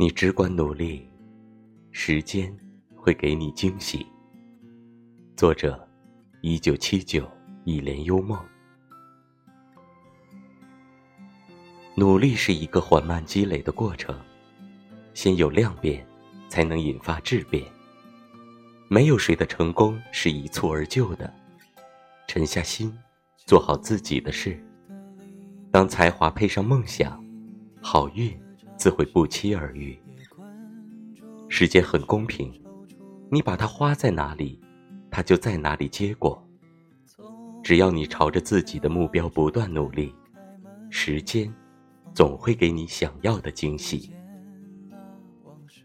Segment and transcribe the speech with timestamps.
[0.00, 1.04] 你只管努力，
[1.90, 2.56] 时间
[2.94, 4.06] 会给你惊喜。
[5.36, 5.76] 作者：
[6.40, 7.28] 一九七九，
[7.64, 8.38] 一帘幽梦。
[11.96, 14.16] 努力是一个缓慢积累的过程，
[15.14, 16.06] 先有量变，
[16.48, 17.64] 才能引发质变。
[18.86, 21.28] 没有谁的成功是一蹴而就的。
[22.28, 22.96] 沉下心，
[23.36, 24.64] 做好自己的事。
[25.72, 27.20] 当才华配上梦想，
[27.82, 28.32] 好运。
[28.78, 29.98] 自会不期而遇。
[31.48, 32.52] 时间很公平，
[33.28, 34.60] 你把它花在哪里，
[35.10, 36.40] 它就在哪里结果。
[37.62, 40.14] 只要你朝着自己的目标不断努力，
[40.90, 41.52] 时间
[42.14, 44.12] 总会给你想要的惊喜。
[45.42, 45.82] 往事。